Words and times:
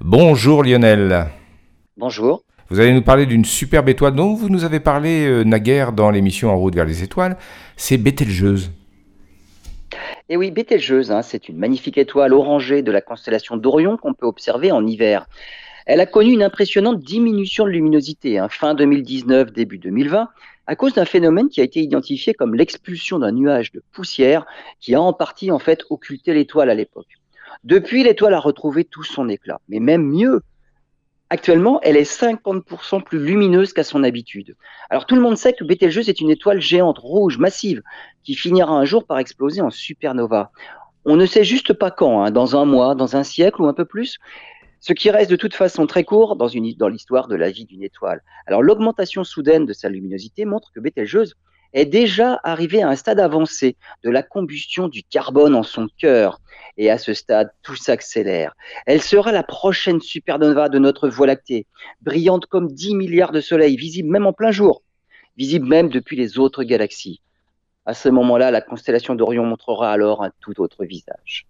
Bonjour 0.00 0.62
Lionel. 0.62 1.26
Bonjour. 1.96 2.44
Vous 2.70 2.78
allez 2.78 2.92
nous 2.92 3.02
parler 3.02 3.26
d'une 3.26 3.44
superbe 3.44 3.88
étoile 3.88 4.14
dont 4.14 4.32
vous 4.32 4.48
nous 4.48 4.64
avez 4.64 4.78
parlé 4.78 5.26
euh, 5.26 5.42
naguère 5.42 5.92
dans 5.92 6.12
l'émission 6.12 6.50
En 6.50 6.56
route 6.56 6.76
vers 6.76 6.84
les 6.84 7.02
étoiles. 7.02 7.36
C'est 7.76 7.96
Bételgeuse. 7.96 8.70
Et 10.28 10.34
eh 10.34 10.36
oui, 10.36 10.52
Bételgeuse, 10.52 11.10
hein, 11.10 11.22
c'est 11.22 11.48
une 11.48 11.56
magnifique 11.56 11.98
étoile 11.98 12.32
orangée 12.32 12.82
de 12.82 12.92
la 12.92 13.00
constellation 13.00 13.56
d'Orion 13.56 13.96
qu'on 13.96 14.14
peut 14.14 14.26
observer 14.26 14.70
en 14.70 14.86
hiver. 14.86 15.26
Elle 15.84 15.98
a 15.98 16.06
connu 16.06 16.32
une 16.32 16.44
impressionnante 16.44 17.00
diminution 17.00 17.64
de 17.64 17.70
luminosité, 17.70 18.38
hein, 18.38 18.48
fin 18.48 18.74
2019, 18.74 19.52
début 19.52 19.78
2020, 19.78 20.28
à 20.68 20.76
cause 20.76 20.94
d'un 20.94 21.06
phénomène 21.06 21.48
qui 21.48 21.60
a 21.60 21.64
été 21.64 21.80
identifié 21.80 22.34
comme 22.34 22.54
l'expulsion 22.54 23.18
d'un 23.18 23.32
nuage 23.32 23.72
de 23.72 23.82
poussière 23.90 24.46
qui 24.78 24.94
a 24.94 25.02
en 25.02 25.12
partie 25.12 25.50
en 25.50 25.58
fait 25.58 25.82
occulté 25.90 26.34
l'étoile 26.34 26.70
à 26.70 26.74
l'époque. 26.74 27.18
Depuis, 27.64 28.04
l'étoile 28.04 28.34
a 28.34 28.40
retrouvé 28.40 28.84
tout 28.84 29.04
son 29.04 29.28
éclat, 29.28 29.60
mais 29.68 29.80
même 29.80 30.06
mieux, 30.06 30.42
Actuellement, 31.30 31.78
elle 31.82 31.98
est 31.98 32.10
50% 32.10 33.02
plus 33.02 33.22
lumineuse 33.22 33.74
qu'à 33.74 33.84
son 33.84 34.02
habitude. 34.02 34.56
Alors 34.88 35.04
tout 35.04 35.14
le 35.14 35.20
monde 35.20 35.36
sait 35.36 35.52
que 35.52 35.62
Betelgeuse 35.62 36.08
est 36.08 36.22
une 36.22 36.30
étoile 36.30 36.60
géante, 36.62 36.98
rouge, 36.98 37.36
massive, 37.36 37.82
qui 38.24 38.34
finira 38.34 38.72
un 38.72 38.86
jour 38.86 39.04
par 39.04 39.18
exploser 39.18 39.60
en 39.60 39.68
supernova. 39.68 40.50
On 41.04 41.16
ne 41.16 41.26
sait 41.26 41.44
juste 41.44 41.74
pas 41.74 41.90
quand, 41.90 42.22
hein, 42.22 42.30
dans 42.30 42.56
un 42.56 42.64
mois, 42.64 42.94
dans 42.94 43.14
un 43.14 43.24
siècle 43.24 43.60
ou 43.60 43.66
un 43.66 43.74
peu 43.74 43.84
plus, 43.84 44.18
ce 44.80 44.94
qui 44.94 45.10
reste 45.10 45.30
de 45.30 45.36
toute 45.36 45.54
façon 45.54 45.86
très 45.86 46.04
court 46.04 46.36
dans, 46.36 46.48
dans 46.78 46.88
l'histoire 46.88 47.28
de 47.28 47.36
la 47.36 47.50
vie 47.50 47.66
d'une 47.66 47.82
étoile. 47.82 48.22
Alors 48.46 48.62
l'augmentation 48.62 49.22
soudaine 49.22 49.66
de 49.66 49.74
sa 49.74 49.90
luminosité 49.90 50.46
montre 50.46 50.70
que 50.74 50.80
Betelgeuse 50.80 51.34
est 51.72 51.84
déjà 51.84 52.40
arrivée 52.44 52.82
à 52.82 52.88
un 52.88 52.96
stade 52.96 53.20
avancé 53.20 53.76
de 54.04 54.10
la 54.10 54.22
combustion 54.22 54.88
du 54.88 55.02
carbone 55.02 55.54
en 55.54 55.62
son 55.62 55.88
cœur. 55.98 56.40
Et 56.76 56.90
à 56.90 56.98
ce 56.98 57.12
stade, 57.12 57.50
tout 57.62 57.74
s'accélère. 57.74 58.54
Elle 58.86 59.02
sera 59.02 59.32
la 59.32 59.42
prochaine 59.42 60.00
supernova 60.00 60.68
de 60.68 60.78
notre 60.78 61.08
Voie 61.08 61.26
lactée, 61.26 61.66
brillante 62.00 62.46
comme 62.46 62.68
10 62.68 62.94
milliards 62.94 63.32
de 63.32 63.40
soleils, 63.40 63.76
visible 63.76 64.10
même 64.10 64.26
en 64.26 64.32
plein 64.32 64.52
jour, 64.52 64.82
visible 65.36 65.66
même 65.66 65.88
depuis 65.88 66.16
les 66.16 66.38
autres 66.38 66.62
galaxies. 66.62 67.20
À 67.84 67.94
ce 67.94 68.08
moment-là, 68.10 68.50
la 68.50 68.60
constellation 68.60 69.14
d'Orion 69.14 69.44
montrera 69.44 69.90
alors 69.90 70.22
un 70.22 70.30
tout 70.40 70.60
autre 70.60 70.84
visage. 70.84 71.46